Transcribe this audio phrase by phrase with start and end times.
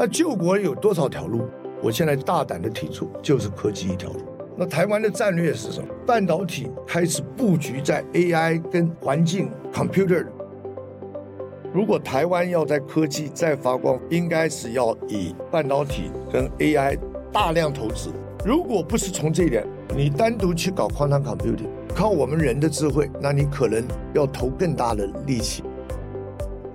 [0.00, 1.48] 那救国有多少条路？
[1.82, 4.20] 我现在大胆的提出，就是科技一条路。
[4.56, 5.88] 那台湾的战略是什么？
[6.06, 10.24] 半导体开始布局在 AI 跟环境 computer。
[11.74, 16.96] 如果台湾要在科技再发光，应该是要以半导体跟 AI
[17.32, 18.10] 大量投资。
[18.44, 23.84] 如果不是从这一点，你单独去搞 quantum computing，靠我们人的智慧，那你可能
[24.14, 25.64] 要投更大的力气。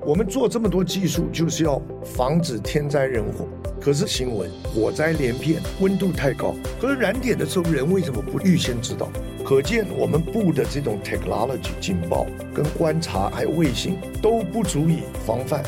[0.06, 3.48] 我们做这么多技术，就是要防止天灾人祸。
[3.80, 6.54] 可是新闻火灾连片，温度太高。
[6.80, 9.10] 可是燃点的时候，人为什么不预先知道？
[9.46, 15.64] 可见我们布的这种 technology 警报跟观察，还有卫星都不足以防范。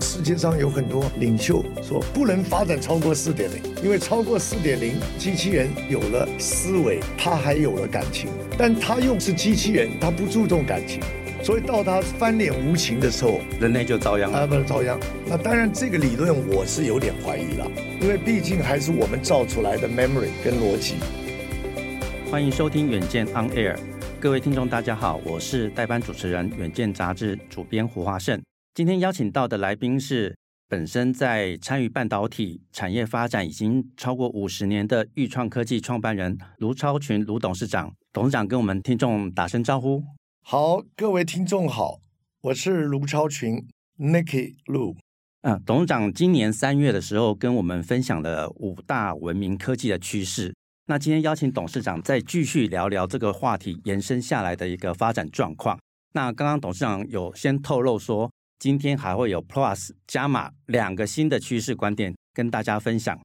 [0.00, 8.28] 世界上有很多领袖说不能发展超过四点零，因为超过四点零，机器人有了思维，它还有了感情，
[8.58, 11.00] 但它又是机器人，它不注重感情。
[11.42, 14.40] 所以到他翻脸无情的时候，人类就遭殃了。
[14.40, 15.00] 啊，不是遭殃。
[15.26, 17.66] 那当然，这个理论我是有点怀疑了，
[18.00, 20.96] 因为毕竟还是我们造出来的 memory 跟逻辑。
[22.30, 23.74] 欢迎收听远见 On Air，
[24.20, 28.40] 各位听众大家好，我是代班主持人远见杂志主编胡华胜。
[28.74, 30.36] 今天邀请到的来宾是
[30.68, 37.90] 本身在参与半导体产业发展已经超过五十年的钰创科技创办人卢超群卢董事长。
[38.12, 40.02] 董事长跟我们听众打声招呼。
[40.52, 42.00] 好，各位听众好，
[42.40, 43.68] 我是卢超群
[44.00, 44.96] ，Nicky Lu。
[45.42, 50.52] 嗯，董事长今年三月的时候跟我们分享了五大文明科技的趋势。
[50.86, 55.78] 那今天邀请董事长再继续聊聊这个话题延伸下来的一个发展状况。
[56.14, 58.28] 那刚刚董事长有先透露说，
[58.58, 63.16] 今天还会有 Plus 加码两个新的趋势观点跟大家分享。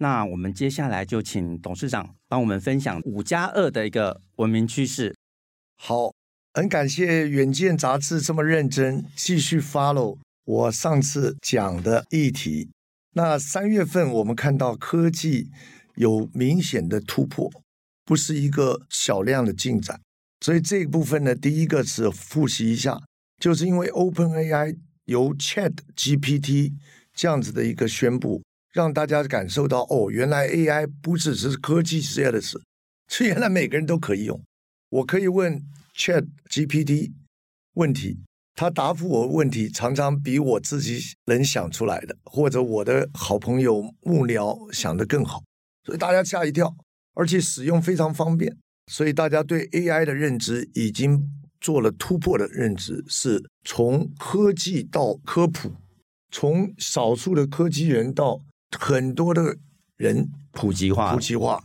[0.00, 5.16] 那我们接下来就请董事长帮我们分享五加二的一个文明趋势。
[5.78, 6.12] 好。
[6.56, 12.70] 很感谢《远见》杂志这么认真，继续 follow 我上次讲的议题。
[13.14, 15.50] 那三月份我们看到科技
[15.96, 17.50] 有明显的突破，
[18.04, 20.00] 不是一个小量的进展。
[20.42, 23.02] 所以这一部分呢，第一个是复习一下，
[23.42, 24.76] 就是因为 OpenAI
[25.06, 26.74] 由 ChatGPT
[27.12, 28.40] 这样子的一个宣布，
[28.72, 32.62] 让大家感受到哦，原来 AI 不只是科技事业的事，
[33.08, 34.40] 是原来每个人都可以用。
[34.90, 35.60] 我可以问。
[35.96, 37.12] Chat GPT
[37.74, 38.18] 问题，
[38.54, 45.44] 他答复我的问题常常比我自己能想出来的，或者我的好朋友幕僚想的更好，
[45.84, 46.74] 所以大家吓一跳，
[47.14, 48.56] 而且使用非常方便，
[48.88, 55.72] 所以大家对 AI 的认知已经做了突破的认知，是从科技到科普，
[56.32, 58.40] 从少数的科技人到
[58.76, 59.56] 很多的
[59.96, 61.64] 人普及化，普及化，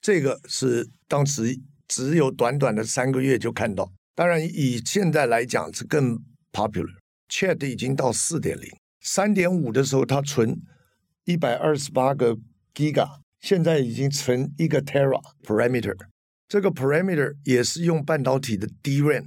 [0.00, 1.60] 这个是当时。
[1.88, 6.22] 只有短短的三个月就看到，当然以现在来讲是更
[6.52, 6.94] popular。
[7.28, 10.60] Chat 已经到四点零，三点五的时候它存
[11.24, 12.36] 一百二十八个
[12.74, 15.96] Giga，现在已经存一个 Tera parameter。
[16.48, 19.24] 这个 parameter 也是用半导体的 DRAM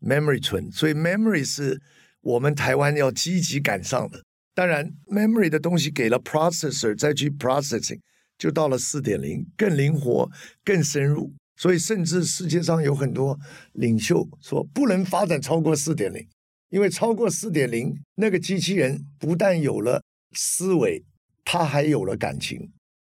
[0.00, 1.80] memory 存，所以 memory 是
[2.20, 4.24] 我们台湾要积极赶上的。
[4.54, 8.00] 当然，memory 的东西给了 processor 再去 processing，
[8.36, 10.28] 就到了四点零，更灵活、
[10.64, 11.32] 更深入。
[11.56, 13.38] 所以，甚至世界上有很多
[13.74, 16.26] 领袖说不能发展超过四点零，
[16.70, 21.04] 因为超过四点零，那个机器人不但有了思维，
[21.44, 22.72] 它还有了感情，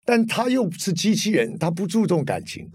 [0.04, 2.70] 但它又是机器人，它不注重感情，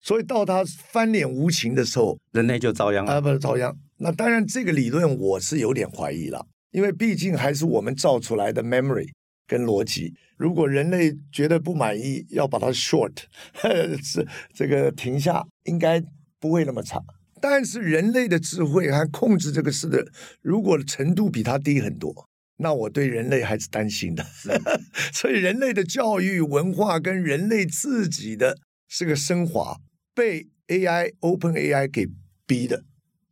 [0.00, 3.12] 所以到它翻脸无情的时候，人类就遭殃了。
[3.12, 3.76] 啊，不是遭殃。
[3.98, 9.08] 那当然，这个理论我是有点怀疑了，因为毕竟还是我们造出来的 memory。
[9.46, 13.24] 跟逻辑，如果人类觉得不满意，要把它 short，
[14.02, 16.02] 是这个停下，应该
[16.38, 17.02] 不会那么差。
[17.40, 20.06] 但是人类的智慧还控制这个事的，
[20.40, 24.24] 如果程度比它低很多，那我对人类还是担心的。
[25.12, 28.56] 所以人类的教育文化跟人类自己的
[28.88, 29.76] 这个升华，
[30.14, 32.06] 被 AI Open AI 给
[32.46, 32.84] 逼的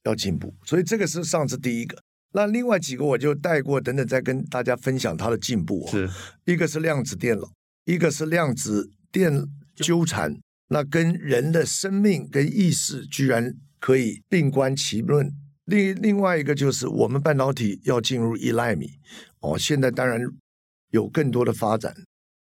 [0.05, 0.55] 要进步。
[0.65, 2.03] 所以这个是上次第一个。
[2.33, 5.87] 那另外几个我就带过，等等再跟大家分享它的进步。
[5.91, 6.09] 是，
[6.45, 7.51] 一个是量子电脑，
[7.85, 9.33] 一个是量子电
[9.75, 10.39] 纠缠，
[10.69, 15.33] 那跟人的生命跟意识居然可以并观其论。
[15.65, 18.89] 另另外一个就是我们半导体要进入一奈米，
[19.41, 20.21] 哦，现在当然
[20.91, 21.95] 有更多的发展。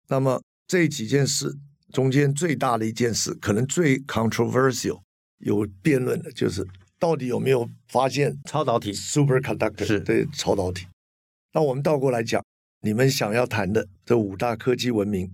[0.08, 1.56] 那么这几件事
[1.92, 5.02] 中间最大的一件事，可能最 controversial
[5.40, 6.68] 有辩论的就是。
[7.00, 10.86] 到底有没有发现超导体 superconductor 是对超导体？
[11.54, 12.44] 那我们倒过来讲，
[12.82, 15.32] 你们想要谈的这五大科技文明，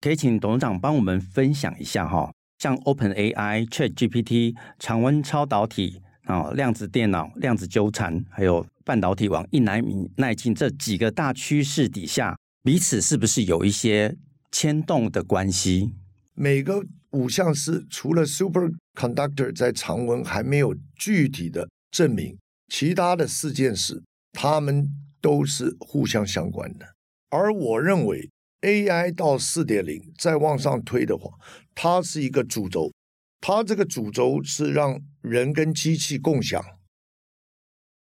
[0.00, 14.16] 可以请董事长帮我们分享一下哈，像 OpenAI、ChatGPT、常温超导体啊、量子电脑、量子纠缠，还有半导体往一奈米迈进这几个大趋势底下，彼此是不是有一些
[14.52, 15.94] 牵动的关系？
[16.34, 24.02] 每个五项是除了 superconductor 在常温还没有具体的证明，其他的四件事，
[24.32, 24.88] 它们
[25.20, 26.86] 都是互相相关的。
[27.30, 28.30] 而我认为
[28.62, 31.30] AI 到四点零再往上推的话，
[31.74, 32.92] 它是一个主轴，
[33.40, 36.62] 它这个主轴是让人跟机器共享，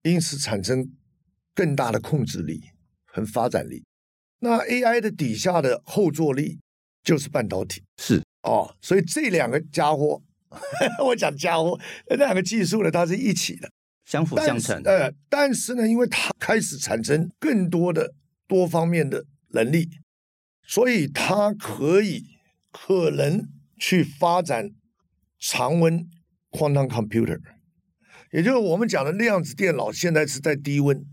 [0.02, 0.91] 因此产生
[1.55, 2.62] 更大的控制力
[3.05, 3.85] 和发展力。
[4.41, 6.59] 那 AI 的底下的后坐力
[7.02, 10.22] 就是半导体，是哦，所以这两个家伙，
[11.04, 11.78] 我讲家伙，
[12.08, 13.70] 那两个技术呢，它是一起的，
[14.04, 14.81] 相辅相成。
[14.84, 18.14] 呃，但是呢，因为它开始产生更多的
[18.46, 19.88] 多方面的能力，
[20.62, 22.25] 所以它可以
[22.70, 23.48] 可能
[23.78, 24.70] 去发展
[25.38, 26.08] 常温
[26.50, 27.38] quantum computer，
[28.32, 31.04] 也就是我们讲的量子电脑，现在是在低温。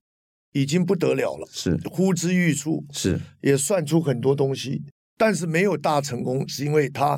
[0.56, 4.84] 已经不得了了，是呼之欲出，是也算出很多东西，
[5.24, 7.18] 但是没有大成功，是因为它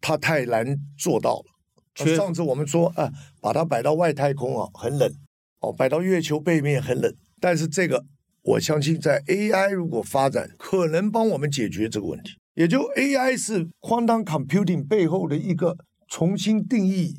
[0.00, 0.64] 它太难
[0.96, 1.44] 做到了。
[1.92, 3.10] 缺上次我们说啊，
[3.40, 5.12] 把它摆到外太空啊，很冷
[5.58, 7.12] 哦，摆到月球背面很冷。
[7.40, 8.04] 但是这个
[8.42, 12.38] 我相信，在 AI 如果发展，可能帮我们解决这个问题。
[12.54, 15.76] 也就 AI 是 quantum computing 背后的一个
[16.06, 17.16] 重新定义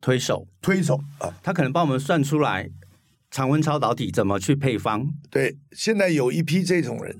[0.00, 2.70] 推手，推手啊，它可能帮我们算出来。
[3.30, 5.10] 常温超导体怎么去配方？
[5.30, 7.14] 对，现在有一批这种人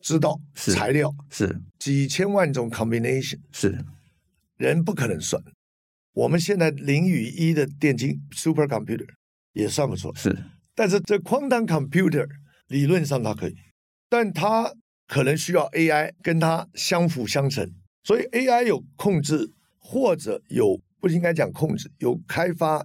[0.00, 1.14] 知道材料。
[1.30, 3.84] 是，几千万种 combination 是。
[4.56, 5.42] 人不可能算。
[6.12, 9.06] 我们现在零与一的电晶 supercomputer
[9.52, 10.44] 也算不出来，是。
[10.74, 12.26] 但是这 quantum computer
[12.68, 13.54] 理论上它可以，
[14.08, 14.72] 但它
[15.06, 17.70] 可能需要 AI 跟它相辅相成，
[18.02, 22.82] 所以 AI 有控制或者有不应该讲控制，有开发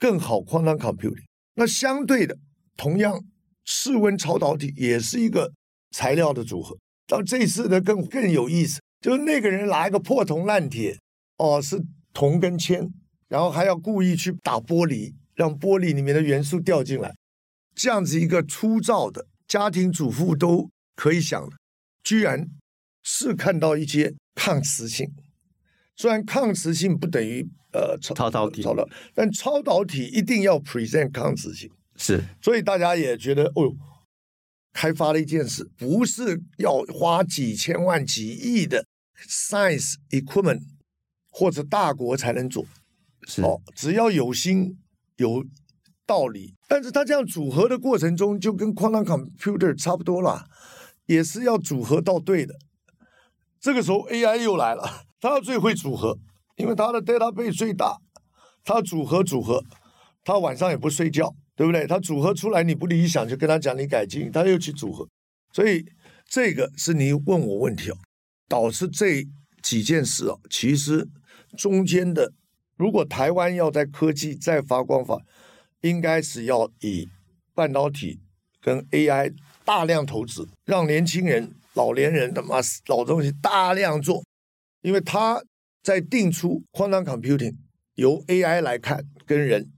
[0.00, 1.24] 更好 quantum computing。
[1.54, 2.36] 那相对的，
[2.76, 3.22] 同样
[3.64, 5.52] 室温超导体也是一个
[5.92, 6.76] 材料的组合。
[7.06, 10.98] 到这次的更更有意思，就是那个人拿一个破铜烂铁，
[11.36, 11.82] 哦，是
[12.14, 12.90] 铜跟铅，
[13.28, 17.14] 然后还要故意去打玻璃，让玻璃里面的元素掉进来，
[17.74, 21.56] 这样子一个粗糙的家庭主妇都可以想的，
[22.02, 22.48] 居然
[23.02, 25.12] 是看到一些抗磁性。
[25.94, 33.74] 虽然抗磁性不等于呃超超导体，超导，但超导体一定要 present 抗磁性，是，所以大家也觉得哦，
[34.72, 38.86] 开发了一件事，不是要花几千万、几亿的
[39.28, 40.62] science equipment
[41.30, 42.64] 或者大国才能做，
[43.26, 43.42] 是。
[43.42, 44.78] 哦，只要有心
[45.16, 45.44] 有
[46.06, 50.46] 道理，但是它这样组合的过程中，就跟 quantum computer 差不多了，
[51.06, 52.54] 也是要组合到对的，
[53.60, 55.04] 这个时候 AI 又来了。
[55.20, 56.18] 他最会组合，
[56.56, 57.96] 因为他的 database 最大，
[58.64, 59.62] 他组合组合，
[60.24, 61.86] 他晚上也不睡觉，对不对？
[61.86, 65.08] 他组合出来你不理想，就跟他讲你改进，他又去组合，
[65.52, 65.84] 所以
[66.26, 67.96] 这个是你问我问题哦，
[68.48, 69.26] 导致这
[69.62, 71.08] 几件事哦，其实
[71.56, 72.32] 中间的，
[72.76, 75.18] 如果台湾要在科技再发光发，
[75.82, 77.08] 应该是要以
[77.54, 78.20] 半导体
[78.60, 79.34] 跟 AI
[79.64, 82.56] 大量投资，让年轻人、老年人他妈
[82.88, 84.22] 老东西大量做。
[84.82, 85.40] 因为他
[85.80, 87.54] 在定出 quantum computing
[87.94, 89.70] 由 AI 来看跟人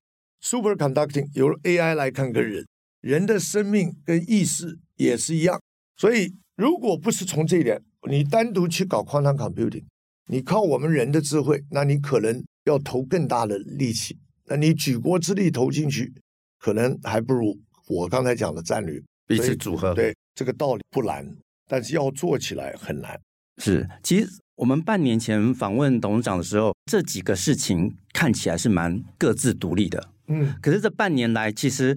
[0.45, 2.67] ，superconducting 由 AI 来看跟人，
[3.01, 5.59] 人的生命跟意识也是一样。
[5.97, 9.85] 所以，如果不是从这一点，你单独去搞 quantum computing，
[10.29, 14.19] 你靠我们人的智慧，那你可能要投更大的力气。
[14.47, 16.13] 那你举国之力投进去，
[16.59, 19.95] 可能还不如我刚才讲的战略彼此组合。
[19.95, 21.27] 对，这个道理不难，
[21.67, 23.19] 但是要做起来很难。
[23.59, 24.29] 是，其实。
[24.57, 30.55] 我们半年前访问董事长的时候，这几个事情看起来是蛮各自独立的，嗯。
[30.61, 31.97] 可是这半年来，其实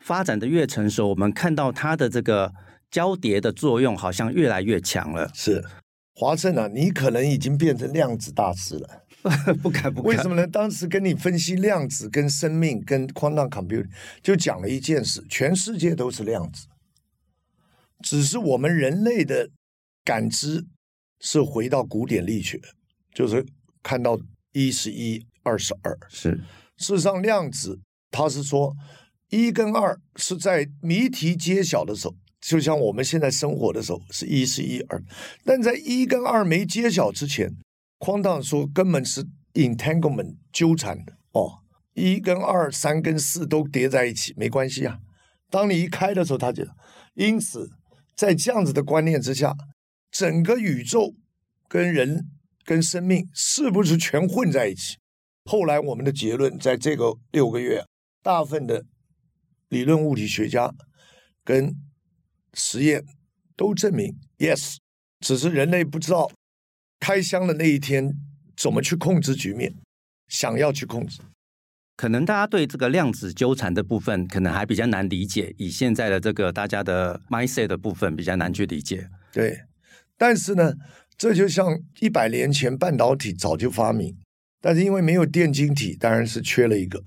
[0.00, 2.52] 发展的越成熟，我们看到它的这个
[2.90, 5.30] 交叠的作用好像越来越强了。
[5.34, 5.64] 是，
[6.14, 9.02] 华胜啊，你可能已经变成量子大师了。
[9.62, 10.04] 不敢不敢。
[10.04, 10.46] 为什么呢？
[10.46, 13.88] 当时跟你分析量子跟生命跟 quantum computing，
[14.22, 16.66] 就讲了一件事：全世界都是量子，
[18.02, 19.50] 只是我们人类的
[20.04, 20.66] 感知。
[21.18, 22.60] 是回到古典力学，
[23.14, 23.42] 就是
[23.82, 24.20] 看到
[24.52, 25.98] 一是一，二是二。
[26.10, 26.38] 是，
[26.78, 27.80] 事实上量子
[28.10, 28.74] 它是说
[29.30, 35.02] 一跟二是在谜题揭晓的时候，就像我们现在生活的时候是一是一二，
[35.44, 37.50] 但在一跟二没揭晓之前
[37.98, 41.58] ，quantum 说根本是 entanglement 纠缠的哦，
[41.94, 44.98] 一跟二、三跟四都叠在一起没关系啊。
[45.50, 46.64] 当你一开的时候，它就
[47.14, 47.70] 因此
[48.14, 49.54] 在这样子的观念之下。
[50.08, 51.12] 整个宇宙
[51.68, 52.30] 跟人
[52.64, 54.96] 跟生命是不是全混在一起？
[55.46, 57.84] 后来我们的结论，在这个六个月，
[58.22, 58.84] 大部分的
[59.68, 60.74] 理论物理学家
[61.44, 61.74] 跟
[62.54, 63.04] 实验
[63.56, 64.76] 都证明 yes，
[65.20, 66.30] 只是人类不知道
[66.98, 68.12] 开箱的那一天
[68.56, 69.72] 怎么去控制局面，
[70.26, 71.20] 想要去控制。
[71.96, 79.08] 可能大家对这个量子纠缠的部分可能还比较难理解，以现在的这个大家的 mindset 的部分比较难去理解。
[79.32, 79.60] 对，
[80.18, 80.74] 但是呢，
[81.16, 84.14] 这就像一百年前半导体早就发明，
[84.66, 87.00] 但是因为没有电晶体，当然是缺了一个。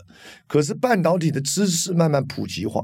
[0.47, 2.81] 可是半导体的知识慢慢普及化，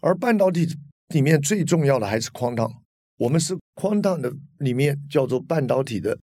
[0.00, 0.66] 而半导体
[1.14, 2.72] 里面最重要的还是 quantum。
[3.18, 6.18] 我们是 quantum 的里面叫做半导体的，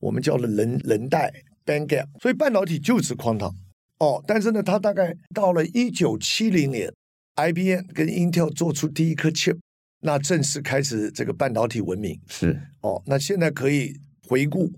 [0.00, 1.32] 我们叫做能能带
[1.64, 3.54] band gap，所以半导体就是 quantum。
[4.00, 6.92] 哦，但是呢，它大概到了一九七零年
[7.36, 9.58] ，IBM 跟 Intel 做出第一颗 chip，
[10.00, 12.20] 那正式开始这个半导体文明。
[12.26, 13.94] 是哦，那现在可以
[14.26, 14.72] 回顾，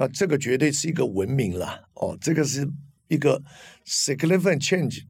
[0.00, 1.84] 那这个绝对是一个文明了。
[1.96, 2.66] 哦，这个是
[3.08, 3.42] 一个
[3.84, 5.04] significant change，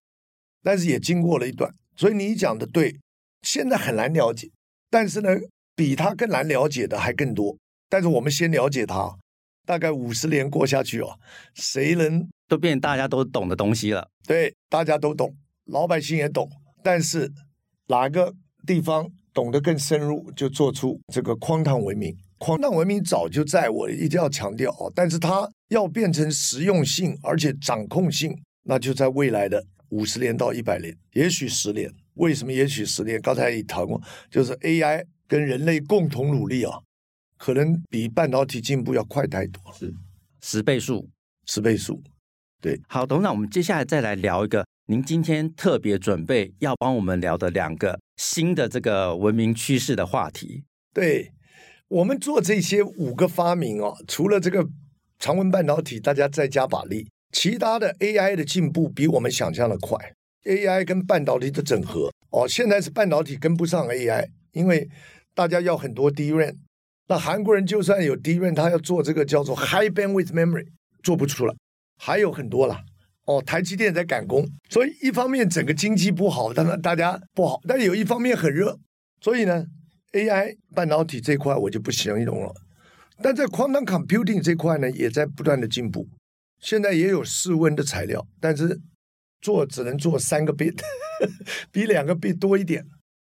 [0.64, 1.72] 但是也经过了一段。
[1.94, 2.98] 所以你讲的对，
[3.42, 4.50] 现在很难了解，
[4.90, 5.28] 但是呢，
[5.76, 7.56] 比它更难了解的还更多。
[7.88, 9.16] 但是我们先了解它，
[9.64, 11.20] 大概五十年过下去哦，
[11.54, 12.28] 谁能？
[12.48, 16.50] 都变大家都懂的东西了，对，大家都懂，老百姓也懂，
[16.82, 17.30] 但是
[17.86, 18.34] 哪个
[18.66, 22.12] 地方懂得更深入，就做出这个 quantum 文明。
[22.40, 31.92] Quantum 文明早就在，我一定要强调哦，但是它要变成实用性，而且掌控性，那就在未来的五十年到一百年，也许十年。
[32.14, 33.20] 为什么也许十年？
[33.20, 36.78] 刚才也谈过，就是 AI 跟人类共同努力啊，
[37.36, 39.94] 可能比半导体进步要快太多，是
[40.40, 41.08] 十倍数，
[41.46, 42.02] 十倍数。
[42.60, 50.64] 对，好，董事长，我们接下来再来聊一个您今天特别准备要帮我们聊的两个新的这个文明趋势的话题。
[50.92, 51.32] 对，
[51.90, 54.64] 我们做这些五个发明哦，除了这个
[55.18, 59.98] 常温半导体，大家再加把力，其他的 AI 的进步比我们想象的快。
[60.44, 64.88] AI 跟半导体的整合哦，现在是半导体跟不上 AI，因为
[65.34, 66.54] 大家要很多 DRAM，
[67.08, 70.68] 那韩国人就算有 DRAM，他要做这个叫做 High Bandwidth Memory，
[71.02, 71.56] 做不出了。
[71.98, 72.80] 还有很多了
[73.26, 78.78] 哦，台积电在赶工，所以一方面整个经济不好，当然大家不好，但有一方面很热，
[79.20, 79.66] 所以呢
[80.12, 82.54] ，AI 半导体这块我就不形容了。
[83.22, 86.08] 但在 quantum computing 这块呢，也在不断的进步，
[86.60, 88.80] 现在也有室温的材料，但是
[89.40, 90.78] 做只能做三个 bit，
[91.70, 92.86] 比两个 bit 多一点，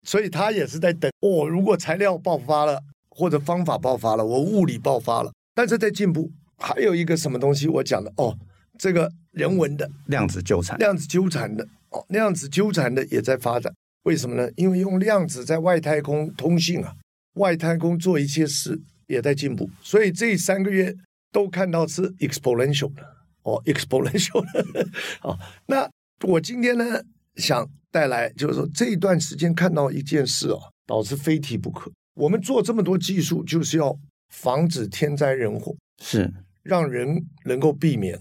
[0.03, 1.49] 所以它也是在等哦。
[1.49, 6.33] 如果材料爆发了，或者方法爆发了，我物理爆发了，但是在进步。
[6.59, 8.37] 还有一个什么东西我讲的哦。
[8.79, 13.73] 这个人文的量子纠缠，量子纠缠的哦，量子纠缠的也在发展。
[14.07, 14.49] 为什么呢？
[14.55, 16.95] 因为用量子在外太空通信啊，
[17.35, 19.69] 外太空做一切事也在进步。
[19.83, 20.95] 所以这三个月
[21.33, 23.03] 都看到是 exponential 的
[23.43, 24.41] 哦， exponential
[24.73, 24.89] 的。
[25.21, 25.37] 好，
[25.67, 25.91] 那
[26.25, 27.03] 我今天呢
[27.35, 31.91] 想带来就是说这一段时间看到一件事哦，导致非提不可。
[32.15, 33.99] 我们做这么多技术，就是要
[34.33, 36.33] 防止天灾人祸，是
[36.63, 38.19] 让人能够避免。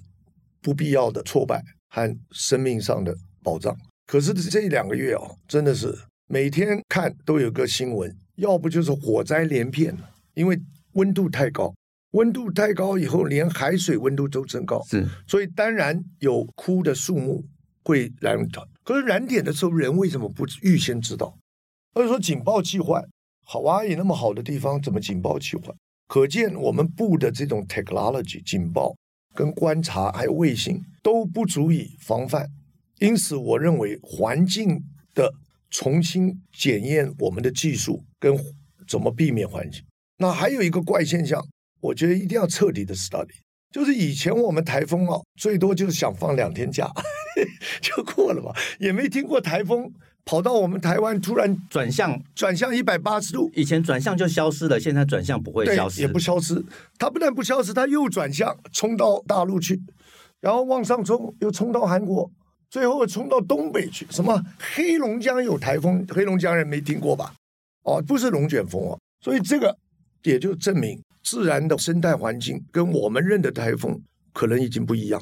[0.62, 3.78] 不必要的挫败和生命上的保障。
[4.06, 5.98] 可是这两个月哦，真的是
[6.28, 9.98] 每天看都有个新闻，要不就是火灾连片，
[10.34, 10.60] 因为
[10.94, 11.74] 温度太高，
[12.12, 17.44] 温度太高以后，连海水温度都增高，是，所以当然有枯的树木
[17.84, 18.64] 会燃点。
[18.84, 21.38] 可是燃点的时候，人为什么不预先知道？
[21.94, 23.04] 或者说警报器坏，
[23.44, 25.74] 好啊，有那么好的地方，怎么警报器坏？
[26.08, 28.96] 可见我们布的这种 technology 警报。
[29.34, 32.50] 跟观察还有卫星都不足以防范，
[33.00, 34.84] 因此我认为环境
[35.14, 35.34] 的
[35.70, 38.36] 重新检验我们的技术跟
[38.88, 39.84] 怎么避免环境。
[40.18, 41.46] 那还有一个怪现象，
[41.82, 43.36] 我觉得一定要彻底的 study，
[43.72, 46.90] 就是以前我们台风啊，最多就是想放两天假
[47.82, 49.92] 就过了嘛，也没听过台风。
[50.28, 53.48] 跑到我们台湾，突然转向，转向一百八十度。
[53.54, 56.66] 以前转向就消失了，现在转向不会消失，也不消失。
[56.98, 59.80] 它不但不消失，它又转向，冲到大陆去，
[60.42, 62.32] 然后往上冲，又冲到韩国，
[62.76, 64.06] 最后冲到东北去。
[64.10, 66.06] 什么黑龙江有台风？
[66.10, 67.34] 黑龙江人没听过吧？
[67.84, 69.00] 哦，不是龙卷风哦。
[69.22, 69.74] 所以这个
[70.24, 73.98] 也就证明，自然的生态环境跟我们认的台风
[74.34, 75.22] 可能已经不一样。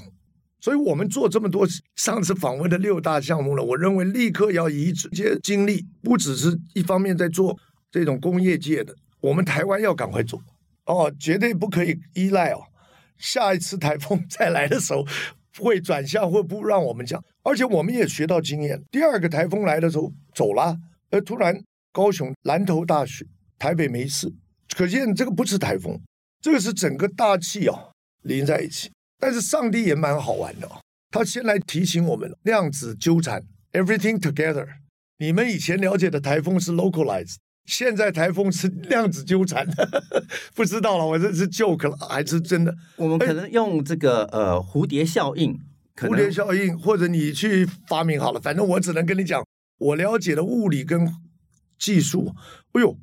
[0.62, 1.64] 所以我们做这么多
[1.96, 7.56] 上次访问的六大项目了，我认为立刻要移直接精力，不只是一方面在做
[7.92, 10.42] 这种工业界的，我们台湾要赶快做
[10.88, 12.64] 哦，绝对不可以依赖哦。
[13.20, 15.06] 下一次台风再来的时候，
[15.60, 18.82] 会转向会不让我们讲，而且我们也学到经验。
[18.90, 20.78] 第二个台风来的时候走了，
[21.12, 23.26] 而突然高雄南投大雪，
[23.60, 24.34] 台北没事，
[24.76, 26.00] 可见这个不是台风，
[26.42, 27.92] 这个是整个大气啊
[28.24, 28.92] 连在一起。
[29.20, 30.82] 但是上帝也蛮好玩的哦，
[31.12, 34.68] 他先来提醒我们量子纠缠，everything together。
[35.20, 37.36] 你们以前了解的台风是 localized，
[37.66, 39.66] 现在台风是量子纠缠，
[40.54, 42.76] 不知道了，我这是 joke 了还是真的？
[42.98, 45.58] 我们可能用这个呃蝴蝶效应，
[45.96, 49.46] 蝴蝶效应，或者你去发明好了，反正我只能跟你讲，
[49.78, 51.08] 我了解的物理跟
[51.78, 52.34] 技术。
[52.72, 52.98] 哎呦，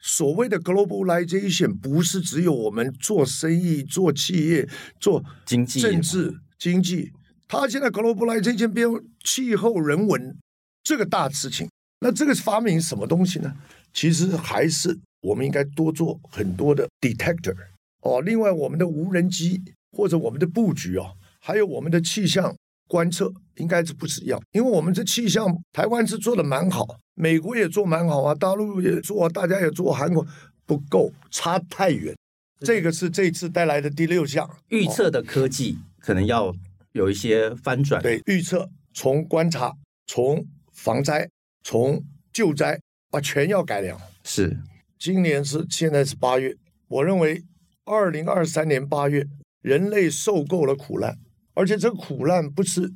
[0.00, 7.12] 所谓的 globalization 不是只有我们做生意、做企业、做经济、政治、经济，
[7.46, 8.88] 它现在 globalization 变
[9.24, 10.36] 气候、人文
[10.82, 11.68] 这个大事情。
[12.00, 13.54] 那这个是发明什么东西呢？
[13.92, 17.54] 其实还是我们应该多做很多的 detector
[18.00, 18.22] 哦。
[18.22, 19.60] 另外，我们的无人机
[19.92, 22.54] 或者我们的布局啊、哦，还有我们的气象
[22.86, 24.40] 观测，应该是不是一样？
[24.52, 30.26] 因为我们这气象，台湾是做的蛮好，美国也做蛮好啊，大陆也做，大家也做，韩国
[30.64, 32.14] 不够，差太远。
[32.60, 36.54] 这个是这次带来的第六项预测的科技，可能要
[36.92, 38.02] 有一些翻转。
[38.02, 39.74] 对，预测从观察，
[40.06, 41.28] 从防灾。
[41.62, 42.80] 从救灾
[43.10, 44.00] 把全要改良。
[44.24, 44.56] 是，
[44.98, 46.56] 今年是现在是八月，
[46.88, 47.44] 我认为
[47.84, 49.26] 二零二三年八月，
[49.60, 51.18] 人类受够了苦难，
[51.54, 52.92] 而且这个苦难不是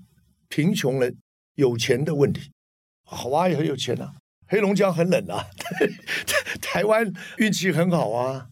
[0.49, 1.17] 贫穷人
[1.55, 2.51] 有钱的问题。
[3.05, 4.15] 好啊，也很有钱啊，
[4.47, 5.45] 黑龙江很冷啊，
[6.61, 8.49] 台湾运气很好啊，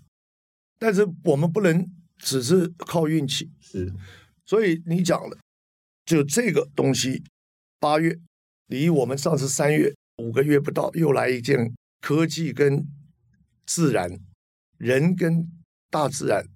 [0.79, 1.87] 但是我们不能
[2.19, 3.51] 只是靠运气。
[3.61, 3.93] 是，
[4.45, 5.39] 所以你讲了，
[6.05, 7.23] 就这个东西，
[7.81, 8.19] 八月
[8.67, 9.95] 离我们上次三月。
[10.19, 12.87] 五个月不到，又来一件科技跟
[13.67, 14.21] 自然、
[14.77, 15.51] 人跟
[15.91, 16.47] 大自然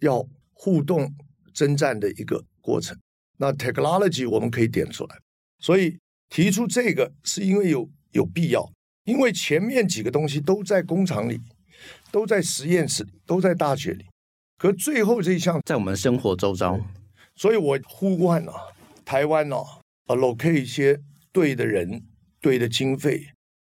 [0.00, 1.14] 要互动
[1.52, 2.98] 征战的一个过程。
[3.36, 5.16] 那 technology 我们可以点出来，
[5.58, 5.98] 所以
[6.30, 8.66] 提出这个是因为有有必要，
[9.04, 11.38] 因为前面几个东西都在工厂里，
[12.10, 14.06] 都在实验室里，都在大学里，
[14.56, 16.80] 可最后这一项在我们生活周遭，
[17.36, 18.54] 所以我呼唤啊，
[19.04, 19.58] 台湾啊
[20.06, 20.98] ，allocate 一些
[21.30, 22.02] 对的人。
[22.44, 23.28] 对的经费，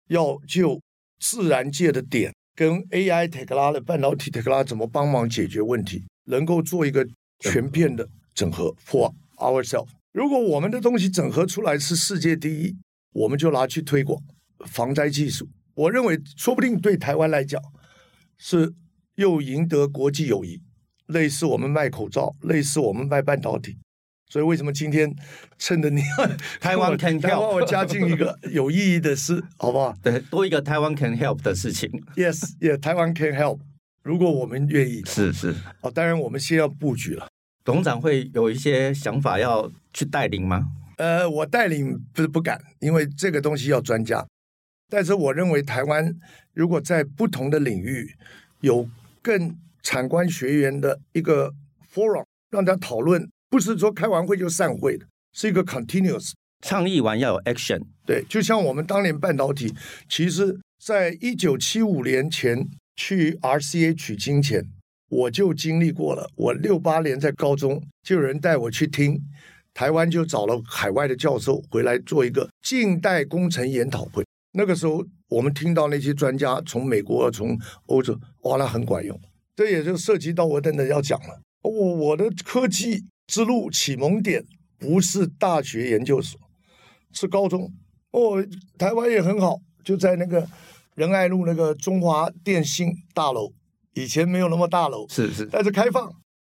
[0.09, 0.81] 要就
[1.19, 7.07] 自然界的点跟 AI technology 半导体 technology 怎么帮忙解决问题，能够做一个
[7.41, 9.87] 全片的整合 for ourselves。
[10.11, 12.75] 如果我们的东西整合出来是世界第一，
[13.13, 14.21] 我们就拿去推广
[14.67, 15.49] 防灾技术。
[15.73, 17.61] 我认为说不定对台湾来讲
[18.37, 18.73] 是
[19.15, 20.61] 又赢得国际友谊，
[21.07, 23.77] 类似我们卖口罩，类似我们卖半导体。
[24.27, 25.13] 所以为什么今天
[25.59, 26.01] 趁着你
[26.59, 29.95] 台湾 can help，我加进一个有意义的事，好不好？
[30.01, 31.89] 对，多一个台湾 can help 的事情。
[32.15, 33.59] Yes，也、yeah, 台湾 can help。
[34.01, 35.53] 如果我们愿意，是是。
[35.81, 37.27] 哦，当然我们先要布局了。
[37.65, 40.67] 董事长会有一些想法要去带领吗？
[40.97, 44.25] 呃，我带领不是不敢，因为这个东西要专家。
[44.87, 46.13] 但是我认为台湾
[46.53, 48.15] 如果在不同的领域
[48.61, 48.87] 有
[49.21, 51.51] 更产官学员的一个
[51.91, 53.27] forum，让大家讨论。
[53.47, 57.81] 不是说开完会就散会的，是一个 continuous 倡议完要有 action。
[58.05, 59.73] 对，就像我们当年半导体，
[60.09, 64.65] 其实在一九七五年前去 RCA 取经前，
[65.09, 66.29] 我就经历过了。
[66.35, 69.21] 我六八年在高中就有人带我去听，
[69.73, 74.23] 台湾就找了海外的教授回来做一个近代工程研讨会。
[74.53, 79.19] 那个时候我们听到那些专家从美国、从欧洲，哇，那很管用。
[79.55, 81.41] 这也就涉及到我等等要讲了。
[81.61, 83.05] 我我的科技。
[83.27, 84.45] 之路启蒙点
[84.77, 86.39] 不是大学研究所，
[87.11, 87.73] 是高中
[88.11, 88.45] 哦。
[88.77, 90.47] 台湾也很好，就在那个
[90.93, 93.51] 仁爱路那个中华电信大楼，
[93.95, 96.13] 以前没有那么大楼，是是，但是开放，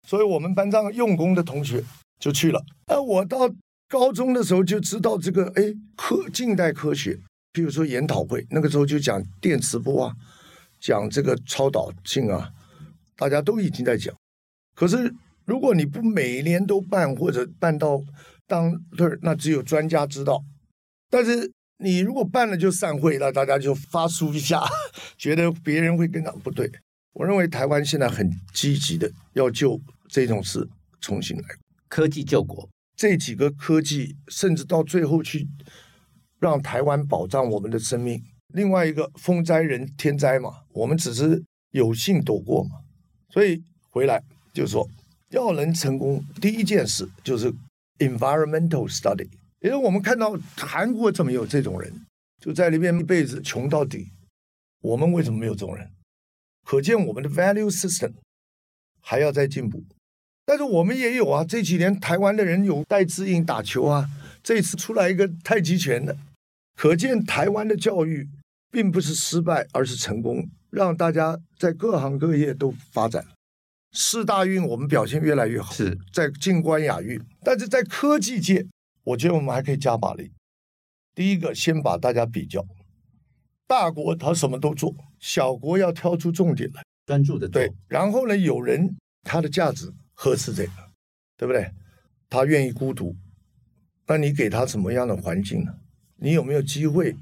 [0.06, 1.82] 所以我们班上用功的同学
[2.18, 2.60] 就去了。
[2.86, 3.48] 而我到
[3.88, 7.18] 高中的时候就知道这个，哎，科近代科学，
[7.52, 10.12] 比如说研讨会，那个时候就讲电磁波啊，
[10.80, 12.50] 讲这个超导性啊，
[13.16, 14.12] 大家都已经在讲，
[14.74, 15.14] 可是。
[15.46, 18.02] 如果你不每年都办或者办到
[18.48, 20.42] 当对，那只有专家知道。
[21.08, 24.60] 但是你如果办了就散会，那大家就发书一下，
[25.16, 26.68] 觉得别人会跟他不对。
[27.18, 30.68] 我认为台湾现在很积极的要就这种事
[31.00, 31.44] 重新来，
[31.88, 35.48] 科技救国，这几个科技甚至到最后去
[36.38, 38.22] 让台湾保障我们的生命。
[38.48, 42.80] 另外一个风灾人天灾嘛，我们只是有幸躲过嘛，
[43.30, 44.86] 所以回来就说。
[45.30, 47.52] 要能成功，第一件事就是
[47.98, 49.28] environmental study。
[49.60, 51.92] 因为我们看到韩国怎么有这种人，
[52.40, 54.06] 就在那边一辈子穷到底。
[54.82, 55.90] 我们为什么没有这种人？
[56.66, 58.14] 可见我们的 value system
[59.00, 59.84] 还要再进步。
[60.44, 64.10] 但是我们也有啊，这几年台湾的人有戴资颖打球啊，
[64.42, 66.16] 这次出来一个太极拳的，
[66.74, 68.28] 可见台湾的教育
[68.72, 73.24] 并不是失败，而是成功，让大家在各行各业都发展。
[73.92, 78.66] 四大运我们表现越来越好，是在静观亚运，但是在科技界，
[79.04, 80.32] 我觉得我们还可以加把力。
[81.14, 82.66] 第一个，先把大家比较，
[83.66, 84.94] 大国他什么都做，
[85.26, 87.68] 小国要挑出重点来，专注的对。
[87.88, 88.88] 然后呢，有人
[89.24, 90.70] 他的价值合适这个，
[91.36, 91.68] 对不对？
[92.30, 93.12] 他愿意孤独，
[94.06, 95.74] 那你给他什么样的环境呢？
[96.14, 97.16] 你有没有机会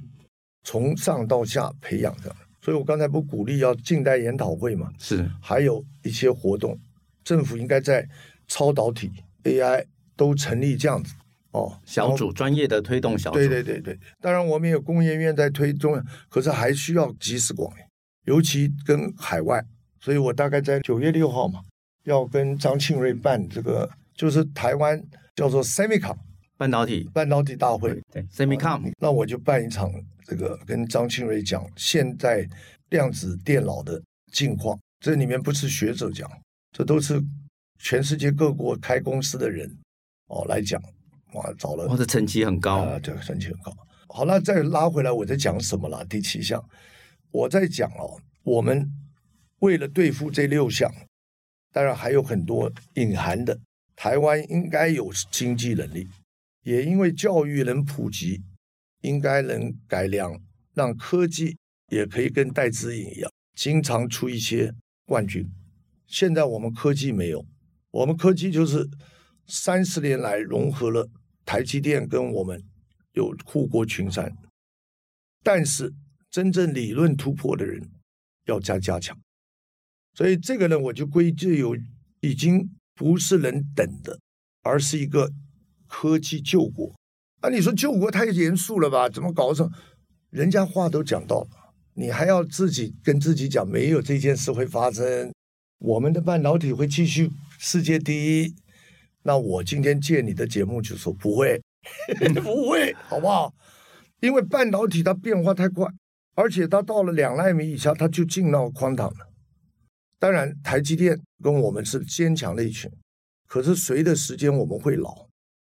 [0.64, 2.37] 从上到下培养的？
[2.61, 4.93] 所以我刚才不鼓励要近代研讨会嘛？
[4.99, 6.79] 是，还有一些活动，
[7.25, 8.07] 政府应该在
[8.47, 9.11] 超导体
[9.45, 9.83] AI
[10.14, 11.14] 都成立这样子
[11.53, 13.38] 哦，小组专业的推动小组。
[13.38, 17.81] 对对对对，当然我们有工业院在推动，可是还需要集思广益，
[18.25, 19.65] 尤其跟海外。
[20.01, 21.63] 所以我大概在九月六号嘛，
[22.05, 25.03] 要跟张庆瑞办这个，就是台湾
[25.35, 26.17] 叫做 Semicon
[26.57, 27.95] 半导体半导体大会。
[28.13, 29.91] 对，对，Semicon，那我就办一场。
[30.27, 32.49] 这个跟张庆瑞讲现在
[32.89, 36.27] 量子电脑的近况，这里面不是学者讲，
[36.73, 37.23] 这都是
[37.79, 39.71] 全世界各国开公司的人
[40.29, 40.81] 哦来讲，
[41.35, 43.77] 哇，找了，我的成绩很高啊，对成绩很高。
[44.09, 46.03] 好了，再拉回来，我在讲什么了？
[46.07, 46.63] 第七项，
[47.35, 48.88] 我在讲哦，我们
[49.59, 50.90] 为了对付这六项，
[51.73, 53.61] 当然还有很多隐含的，
[53.94, 56.09] 台湾应该有经济能力，
[56.62, 58.42] 也因为教育能普及。
[59.05, 60.40] 应该能改良，
[60.73, 61.59] 让科技
[61.90, 64.73] 也可以跟戴资颖一样，经常出一些
[65.05, 65.47] 冠军。
[66.07, 67.44] 现在我们科技没有，
[67.90, 68.88] 我们科技就是
[69.47, 71.07] 三十年来融合了
[71.44, 72.64] 台积电跟我们
[73.12, 74.35] 有护国群山，
[75.42, 75.92] 但是
[76.35, 77.81] 真正理论突破的人
[78.47, 79.16] 要加加强。
[80.14, 81.77] 所以这个呢，我就归咎有
[82.23, 84.18] 已经不是能等的，
[84.62, 85.31] 而是一个
[85.87, 86.92] 科技救国。
[87.40, 89.09] 啊、你说救国太严肃了吧？
[89.09, 89.70] 怎么搞成？
[90.31, 91.49] 人家话都讲到了，
[91.92, 95.33] 你还要自己跟自己讲，没有这件事会发生。
[95.79, 98.57] 我们的半导体会继续世界第一。
[99.23, 101.62] 那我今天借你的节目就说不会，
[102.42, 103.55] 不会，好不好？
[104.18, 105.87] 因为半导体它变化太快，
[106.35, 109.33] 而且它到了两纳米以下，它就进到宽档了。
[110.18, 112.90] 当然，台积电跟我们是坚强的一群，
[113.47, 115.29] 可是随着时间我们会老。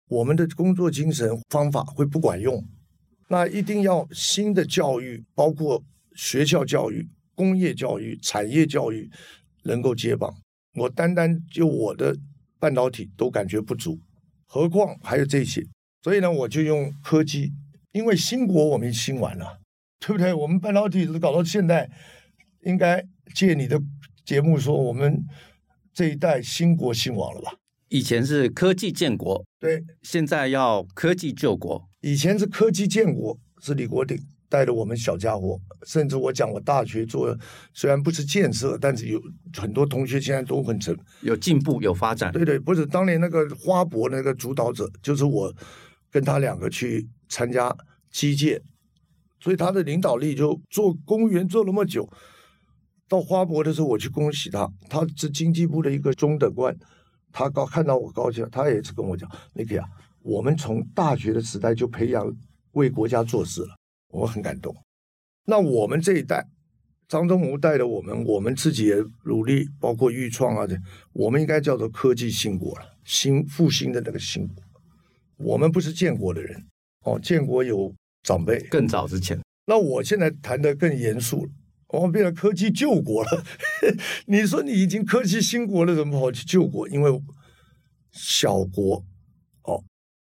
[0.08, 2.68] 我们的工作精神方法会不管用，
[3.28, 5.84] 那一定要新的教育，包括
[6.16, 9.08] 学校教育、工业教育、产业教育
[9.66, 10.34] 能够接棒。
[10.74, 12.18] 我单单就我的
[12.60, 14.00] 半导体都感觉不足，
[14.48, 15.64] 何况还有这些。
[16.02, 17.54] 所以呢，我就用科技，
[17.92, 19.59] 因为新国我们新完了，
[20.00, 20.34] 对不对？
[20.34, 21.90] 我们半导体搞到现在，
[22.64, 23.82] 应该借你的
[24.26, 25.24] 节目说，我们
[25.94, 27.54] 这一代兴国兴亡了吧？
[27.90, 31.90] 以前是科技建国，对，现在要科技救国。
[32.02, 37.36] 以前是科技建国，是李国鼎带着我们小家伙，甚至我讲我大学做，
[37.74, 39.20] 虽然不是建设，但是有
[39.58, 42.32] 很多同学现在都很成，有进步有发展。
[42.32, 45.54] 对对，不是当年那个花博那个主导者，就是我
[46.12, 47.76] 跟他两个去参加
[48.12, 48.62] 机械，
[49.40, 52.08] 所以他的领导力就做公务员做那么久，
[53.08, 56.76] 到花博的时候我去恭喜他，他是经济部的一个中等官。
[57.32, 59.84] 他高看到我高兴，他也是跟我讲：“那个呀，
[60.24, 62.26] 我们从大学的时代就培养
[62.72, 63.78] 为国家做事了，
[64.10, 64.76] 我很感动。
[65.46, 66.44] 那我们这一代，
[67.08, 70.76] 张忠谋带的我们，我们自己也努力，包括预创啊，这
[71.14, 74.56] 我们应该叫做科技兴国了，兴复兴的那个兴国。
[75.38, 76.66] 我们不是建国的人
[77.06, 79.40] 哦，建国有长辈更早之前。
[79.66, 81.52] 那我现在谈的更严肃了。”
[81.92, 83.44] 我们变成科技救国了，
[84.28, 86.88] 你说你已经科技兴国了，怎么跑去救国？
[86.88, 87.20] 因为
[88.12, 89.04] 小国
[89.64, 89.84] 哦，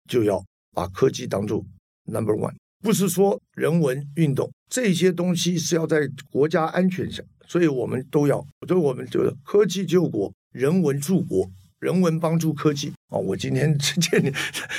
[0.09, 0.41] 就要
[0.73, 1.65] 把科技当做
[2.05, 13.19] number one，不是说人文运动这些东西是要在国家安全下，所以我们都要，所以我们觉得科技救国，人文助国，人文帮助科技啊、哦！
[13.21, 14.33] 我今天见你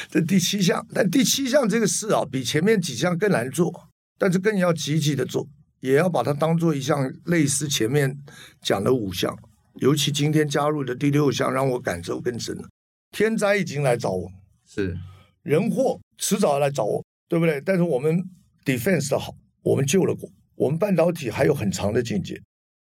[0.10, 3.72] 这第七项，但第七项这个事啊，比前面几项更难做，
[4.18, 5.48] 但是更要积极的做。
[5.80, 8.18] 也要把它当做一项类似前面
[8.62, 9.34] 讲的五项，
[9.76, 12.68] 尤其今天加入的第六项，让我感受更深了。
[13.12, 14.30] 天灾已经来找我，
[14.68, 14.98] 是
[15.42, 17.62] 人祸迟早要来找我，对不对？
[17.62, 18.22] 但是我们
[18.66, 19.34] defense 的好，
[19.64, 22.38] 我们救了国，我们半导体还有很长的境界。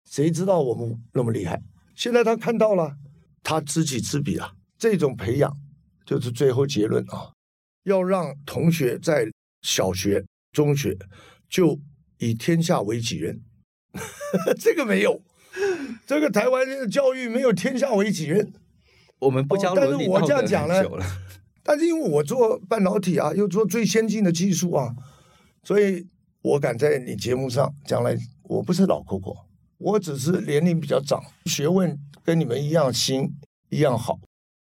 [0.09, 1.61] 谁知道我们那么厉害？
[1.95, 2.95] 现在他看到了，
[3.47, 4.51] 他知己知彼啊。
[4.77, 5.51] 这种培养
[6.05, 7.31] 就是最后结论啊，
[7.83, 9.27] 要让同学在
[9.61, 10.97] 小学、中学
[11.49, 11.79] 就。
[12.19, 13.43] 以天下为己任，
[14.59, 15.21] 这个没有，
[16.07, 18.51] 这个台湾的教育没有天下为己任。
[19.19, 20.83] 我们不教但是我这样讲呢，
[21.61, 24.95] 但是因为我做半导体啊，又做最先进的技术啊，
[25.61, 26.07] 所以
[26.41, 29.37] 我敢在你节目上将来，我不是老扣扣，
[29.77, 33.29] 我只是年龄比较长，学问跟你们一样新
[33.69, 34.19] 一样好。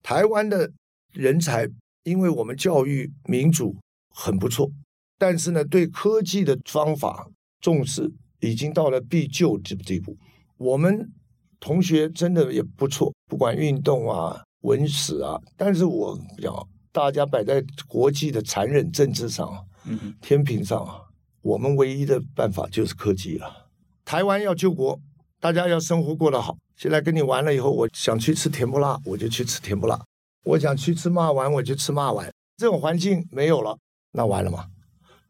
[0.04, 0.72] 台湾的
[1.14, 1.68] 人才，
[2.04, 3.76] 因为我们教育民主
[4.10, 4.72] 很不错。
[5.18, 10.18] 但是呢，对科技的方法重视，已经到了必救之地步。
[10.58, 11.12] 我们
[11.60, 21.02] 同学真的也不错，不管运动啊、文史啊，但是我讲，大家摆在国际的残忍政治上，嗯，天平上啊，
[21.42, 23.71] 我们唯一的办法就是科技了。
[24.12, 25.00] 台湾要救国，
[25.40, 26.58] 大家要生活过得好。
[26.76, 29.98] 现在跟你完了以后，我想去吃甜不辣，我就去吃甜不辣；
[30.44, 32.30] 我想去吃骂丸，我就吃骂丸。
[32.58, 33.78] 这种环境没有了，
[34.12, 34.68] 那完了吗？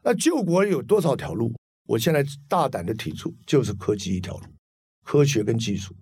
[0.01, 1.53] 那救国有多少条路？
[1.89, 4.47] 我现在大胆的提出，就是科技一条路，
[5.05, 5.95] 科学跟技术。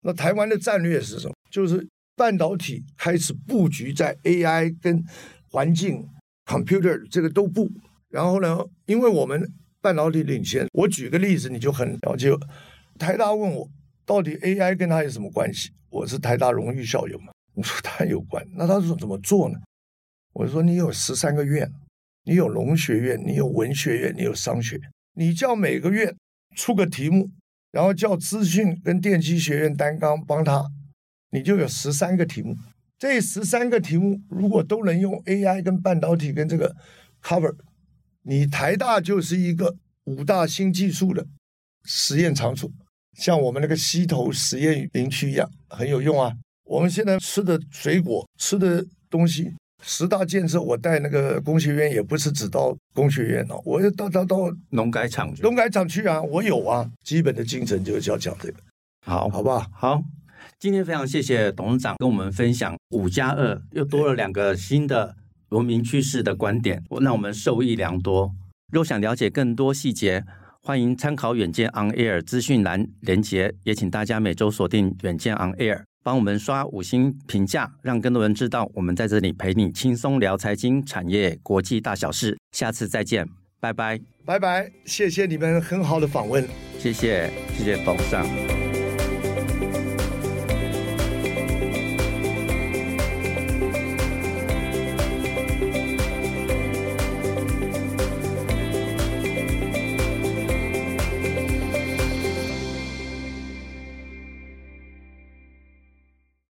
[0.00, 1.34] 那台湾的战略是什么？
[1.48, 5.00] 就是半导体开始布局在 AI 跟
[5.48, 6.04] 环境
[6.44, 7.70] computer 这个都布。
[8.08, 9.48] 然后呢，因为我们
[9.84, 12.30] 半导体领先，我举个例子你就很了解。
[12.98, 13.68] 台大问我，
[14.06, 15.72] 到底 AI 跟他有什么关系？
[15.90, 18.42] 我是台大荣誉校友嘛，我说他有关。
[18.56, 19.58] 那他说怎么做呢？
[20.32, 21.70] 我说你有十三个院，
[22.24, 24.80] 你有农学院，你有文学院，你有商学，
[25.16, 26.16] 你叫每个院
[26.56, 27.28] 出个题目，
[27.70, 30.64] 然后叫资讯跟电机学院单纲帮他，
[31.30, 32.56] 你就有十三个题目。
[32.98, 36.74] 这十三个题目如果都能用 AI 跟半导体跟这个
[37.22, 37.54] cover。
[38.26, 41.26] 你台大就是一个五大新技术的
[41.84, 42.70] 实验场所，
[43.18, 46.32] 像我们那个溪头实验林区一样，很有用啊。
[46.64, 54.36] 我们现在吃的水果、吃的东西，十大建设，我带那个工学院，也不是只到工学院哦，我要到到到
[54.70, 56.90] 农改场去，农改场去啊，我有啊。
[57.04, 58.54] 基本的精神就是要讲这个，
[59.04, 59.66] 好，好不好？
[59.74, 60.02] 好，
[60.58, 65.14] 今天非常谢谢董事长跟我们分享五加二，又多了两个新的。
[65.54, 68.30] 文明趋势的观点，那我们受益良多。
[68.72, 70.24] 若想了解更多细节，
[70.60, 73.54] 欢迎参考远见 On Air 资讯栏连接。
[73.62, 82.36] 也请大家每周锁定远见 On Air，帮我们刷五星评价，让更多人知道我们在这里陪你轻松聊财经、产业、国际大小事。
[82.50, 83.24] 下次再见，
[83.60, 86.44] 拜拜，拜拜，谢谢你们很好的访问，
[86.80, 88.63] 谢谢，谢谢董事长。